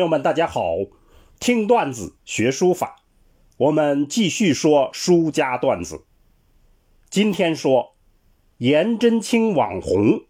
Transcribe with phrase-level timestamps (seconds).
[0.00, 0.76] 朋友们，大家好！
[1.38, 3.02] 听段子学书法，
[3.58, 6.06] 我们继续说书家段子。
[7.10, 7.96] 今天说
[8.56, 10.22] 颜真卿网红，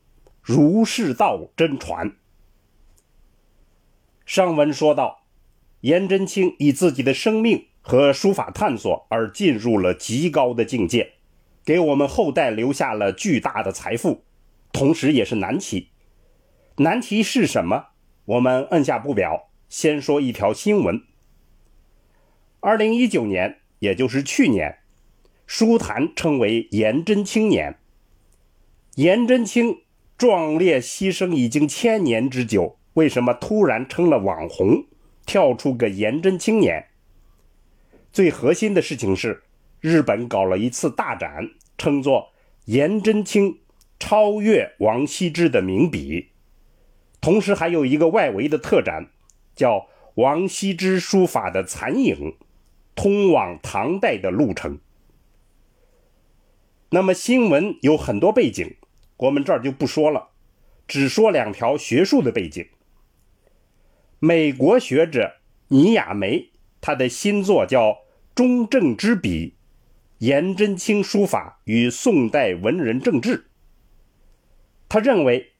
[0.42, 2.16] 儒释道真传。
[4.26, 5.20] 上文说到，
[5.82, 11.12] 颜真卿以自己的生命和书法探索而进入了极高的境界，
[11.64, 14.24] 给我们后代留下了巨大的财富，
[14.72, 15.90] 同时也是难题。
[16.78, 17.90] 难题是什么？
[18.24, 21.04] 我们按下不表，先说一条新闻。
[22.58, 24.80] 二零一九年，也就是去年，
[25.46, 27.78] 书坛称为颜真卿年。
[28.96, 29.82] 颜真卿
[30.18, 34.86] 壮烈牺牲已经千年之久，为什么突然成了网红，
[35.24, 36.88] 跳出个颜真卿年？
[38.12, 39.44] 最核心的事情是，
[39.78, 41.48] 日本搞了一次大展，
[41.78, 42.32] 称作
[42.66, 43.60] “颜真卿
[44.00, 46.30] 超越王羲之的名笔”。
[47.22, 49.10] 同时还有一个外围的特展，
[49.54, 52.36] 叫“王羲之书法的残影：
[52.94, 54.78] 通往唐代的路程”。
[56.90, 58.76] 那么新闻有很多背景，
[59.16, 60.30] 我们这儿就不说了，
[60.88, 62.66] 只说两条学术的背景。
[64.18, 65.36] 美国学者
[65.68, 67.90] 倪亚梅，他的新作叫
[68.34, 69.54] 《中正之笔：
[70.18, 73.38] 颜真卿书法与宋代文人政治》，
[74.88, 75.52] 他认为。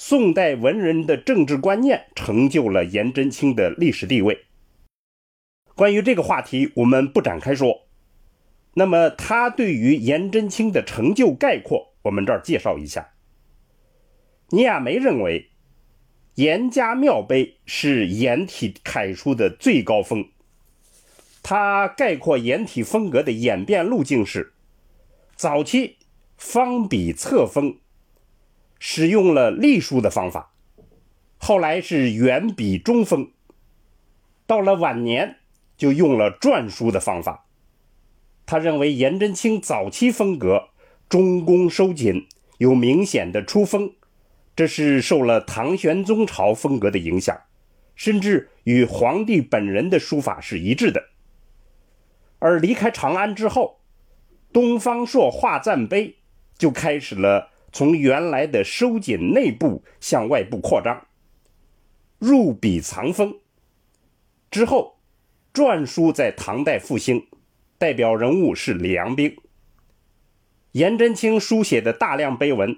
[0.00, 4.46] 宋代文人的政治观念成就了颜真卿的历史地位。
[5.74, 7.88] 关于这个话题，我们不展开说。
[8.74, 13.14] 那么，他对于颜真卿的成就概括，我们这儿介绍一下。
[14.50, 15.50] 倪亚梅认为，
[16.36, 20.28] 颜家庙碑是颜体楷书的最高峰。
[21.42, 24.52] 他概括颜体风格的演变路径是：
[25.34, 25.96] 早期
[26.36, 27.80] 方笔侧锋。
[28.78, 30.52] 使用了隶书的方法，
[31.36, 33.32] 后来是圆笔中锋，
[34.46, 35.38] 到了晚年
[35.76, 37.46] 就用了篆书的方法。
[38.46, 40.68] 他认为颜真卿早期风格
[41.08, 42.28] 中宫收紧，
[42.58, 43.92] 有明显的出风，
[44.54, 47.38] 这是受了唐玄宗朝风格的影响，
[47.94, 51.02] 甚至与皇帝本人的书法是一致的。
[52.38, 53.80] 而离开长安之后，
[54.52, 56.16] 东方朔画赞碑
[56.56, 57.50] 就开始了。
[57.72, 61.06] 从原来的收紧内部向外部扩张，
[62.18, 63.38] 入笔藏锋。
[64.50, 64.98] 之后，
[65.52, 67.26] 篆书在唐代复兴，
[67.76, 69.36] 代表人物是李阳冰。
[70.72, 72.76] 颜真卿书写的大量碑文，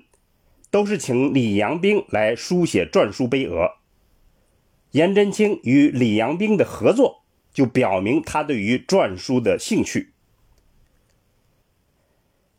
[0.71, 3.77] 都是请李阳冰来书写篆书碑额。
[4.93, 7.23] 颜真卿与李阳冰的合作，
[7.53, 10.10] 就表明他对于篆书的兴趣。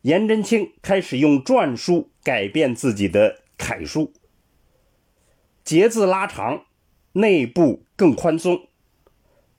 [0.02, 4.12] 颜真卿开始用篆书改变自己的楷书，
[5.62, 6.64] 节字拉长，
[7.12, 8.66] 内部更宽松，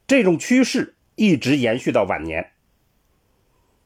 [0.05, 2.43] 这种趋势一直延续到晚年。《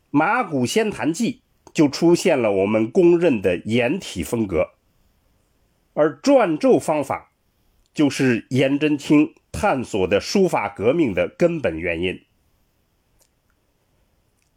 [0.09, 4.71] 马古仙坛记》就出现了我们公认的颜体风格，
[5.93, 7.33] 而篆咒方法
[7.93, 12.19] 就是颜真卿探索的书法革命的根本原因。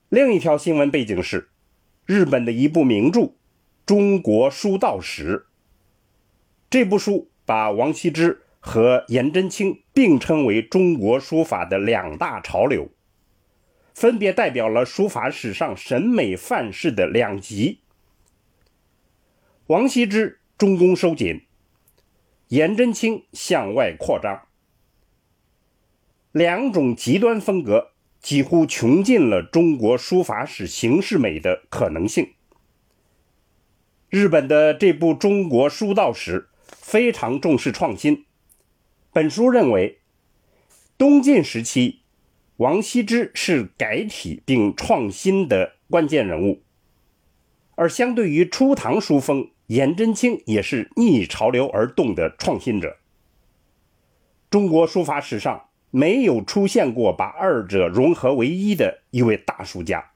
[0.08, 1.49] 另一条新闻背景是。
[2.10, 3.20] 日本的一部名著
[3.86, 5.36] 《中国书道史》，
[6.68, 12.88] 这部书把王羲之和颜真卿并称为中国书法的两大潮流，
[13.94, 17.78] 分别代表了书法史上审美范式的两极。
[19.68, 21.42] 王羲之中宫收紧，
[22.48, 24.48] 颜真卿向外扩张，
[26.32, 27.89] 两种极端风格。
[28.20, 32.34] 几乎穷尽了中国书法史形式美的可能性。
[34.10, 38.26] 日本的这部《中国书道史》非常重视创新。
[39.12, 40.00] 本书认为，
[40.98, 42.02] 东晋时期，
[42.58, 46.62] 王羲之是改体并创新的关键人物，
[47.74, 52.98] 而相对于初唐书风，颜真卿也是逆潮流而动的创新者。
[54.50, 55.69] 中国书法史上。
[55.90, 60.12] 没有出现过把二者融合为一的一位大书家。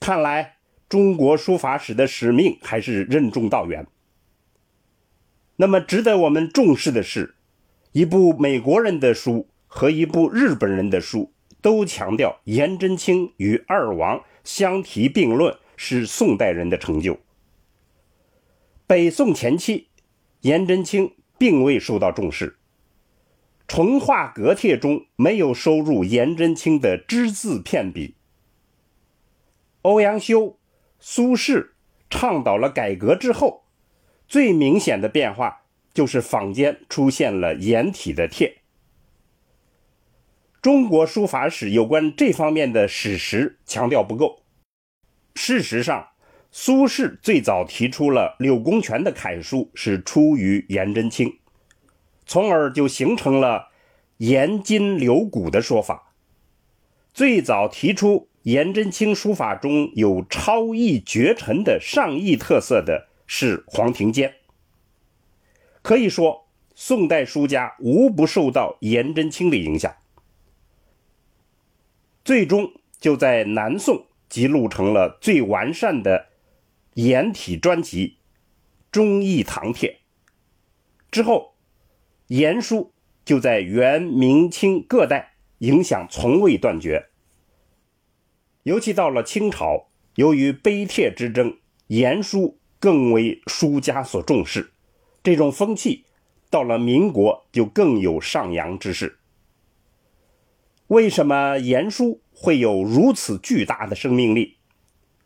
[0.00, 0.56] 看来
[0.88, 3.86] 中国书法史的使命还是任重道远。
[5.56, 7.36] 那么，值得我们重视的是，
[7.92, 17.18] 一部美国人的书和一部日本人的书都强调颜真卿与二王相提并论是宋代人的成就。
[18.86, 19.88] 北宋前期，
[20.42, 22.58] 颜真卿并未受到重视。
[23.68, 28.14] 淳化阁帖中没有收入颜真卿的只字片笔。
[29.82, 30.58] 欧阳修、
[31.00, 31.70] 苏轼
[32.08, 33.64] 倡导了改革之后，
[34.28, 38.58] 最明显的变化就是坊间出现了颜体的帖。
[40.62, 44.42] 中国书法史有关这方面的史实强调不够。
[45.34, 46.08] 事实上，
[46.50, 51.38] 苏轼最早提出了柳公权的楷书是出于颜真卿，
[52.26, 53.70] 从而就形成了
[54.18, 56.12] 颜筋柳骨的说法。
[57.14, 64.34] 最早提出颜真卿书法中有超逸绝尘的上意特色的是黄庭坚。
[65.82, 69.94] 可以说，宋代书家无不受到颜真卿的影响。
[72.24, 76.26] 最终就在南宋辑录成了最完善的
[76.94, 78.08] 颜体专辑
[78.90, 79.90] 《忠义堂帖》。
[81.10, 81.54] 之后，
[82.28, 82.92] 颜书
[83.24, 87.06] 就在元、明、清各代影响从未断绝。
[88.64, 91.56] 尤其到了清朝，由于碑帖之争，
[91.86, 94.72] 颜书更为书家所重视。
[95.22, 96.04] 这种风气
[96.50, 99.18] 到了民国就更有上扬之势。
[100.88, 104.56] 为什么颜书会有如此巨大的生命力？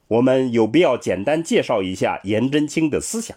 [0.08, 3.37] 我们有必要简单介绍一下颜真卿的思想。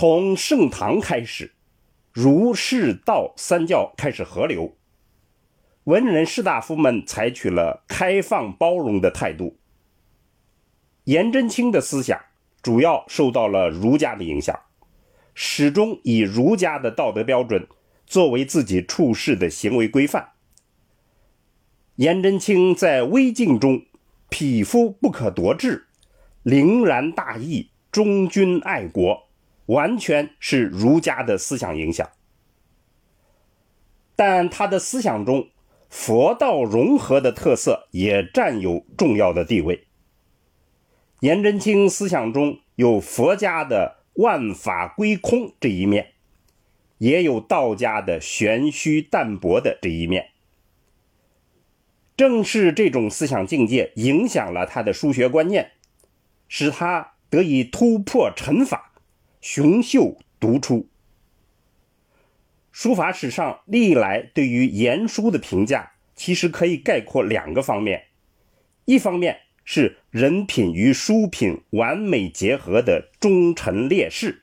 [0.00, 1.54] 从盛唐开始，
[2.12, 4.76] 儒释道三教开始合流，
[5.82, 9.58] 文人士大夫们采取了开放包容的态度。
[11.02, 12.16] 颜真卿的思想
[12.62, 14.56] 主要受到了儒家的影响，
[15.34, 17.66] 始终以儒家的道德标准。
[18.06, 20.28] 作为自己处事的行为规范，
[21.96, 23.82] 颜真卿在微境中，
[24.28, 25.88] 匹夫不可夺志，
[26.44, 29.27] 凌然大义，忠君爱国，
[29.68, 32.06] 完全是儒家的思想影响。
[34.14, 35.48] 但他的思想中，
[35.88, 39.86] 佛道融合的特色也占有重要的地位。
[41.20, 46.14] 颜真卿思想中有佛家的万法归空这一面。
[46.98, 50.30] 也有道家的玄虚淡泊的这一面。
[52.16, 55.70] 正是这种思想境界影响了他的书学观念，
[56.48, 58.87] 使他得以突破尘法，
[59.40, 60.88] 雄秀独出。
[62.72, 68.04] 书法史上历来对于颜书的评价，其实可以概括两个方面：
[68.84, 74.42] 一方面是人品与书品完美结合的忠臣烈士。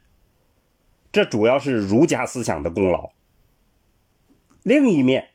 [1.12, 3.12] 这主要是儒家思想的功劳。
[4.64, 5.30] 另一面，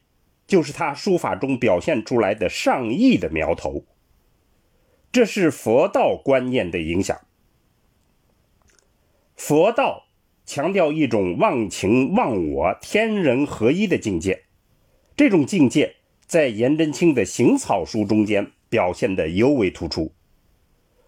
[0.47, 3.85] 就是他书法中表现出来的上意的苗头。
[5.11, 7.19] 这是佛道观念的影响。
[9.41, 10.05] 佛道
[10.45, 14.45] 强调一种忘情忘我、天人合一的境界，
[15.17, 15.97] 这种境界
[16.27, 20.13] 在颜真卿的行草书中间表现得尤为突出。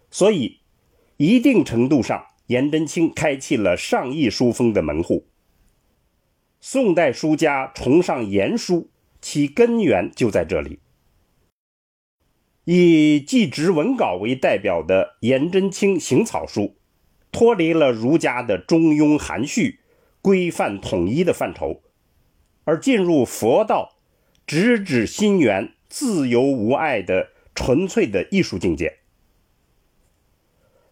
[0.09, 0.61] 所以，
[1.17, 2.25] 一定程度上。
[2.47, 5.27] 颜真卿开启了上意书风的门户。
[6.59, 8.89] 宋代书家崇尚颜书，
[9.21, 10.79] 其根源就在这里。
[12.65, 16.75] 以祭侄文稿为代表的颜真卿行草书，
[17.33, 19.79] 脱离了儒家的中庸含蓄、
[20.21, 21.81] 规范统一的范畴，
[22.63, 23.97] 而进入佛道，
[24.47, 28.99] 直指心源、自由无碍的纯粹的艺术境界。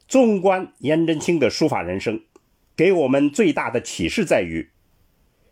[0.08, 2.24] 纵观颜真卿的书法人生，
[2.75, 4.72] 给我们最大的启示在于：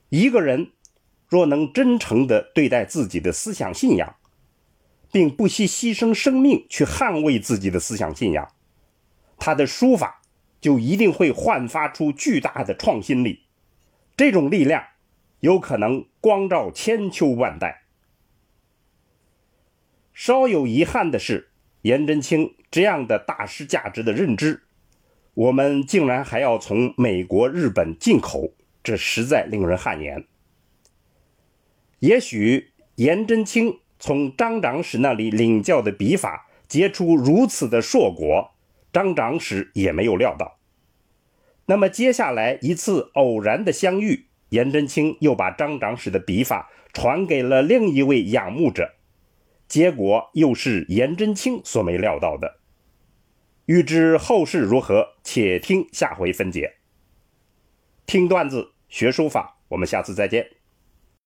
[0.09, 0.71] 一个人
[1.27, 4.15] 若能真诚地对待自己的思想信仰，
[5.11, 8.51] 并不惜牺牲生命去捍卫自己的思想信仰，
[9.37, 10.18] 他的书法
[10.59, 13.43] 就一定会焕发出巨大的创新力。
[14.17, 14.83] 这种力量
[15.39, 17.83] 有可能光照千秋万代。
[20.13, 21.47] 稍有遗憾的是。
[21.83, 24.63] 颜真卿这样的大师价值的认知，
[25.33, 28.51] 我们竟然还要从美国、日本进口，
[28.83, 30.25] 这实在令人汗颜。
[31.99, 38.51] 也许颜真卿从张长史那里领教的笔法结出如此的硕果，
[38.91, 40.59] 张长史也没有料到。
[41.65, 48.95] 那么接下来一次偶然的相遇，颜真卿又把张长史的笔法传给了另一位仰慕者。
[49.67, 52.57] 结果又是颜真卿所没料到的。
[53.65, 56.77] 欲知后事如何，且听下回分解。
[58.07, 60.49] 听段子学书法，我们下次再见。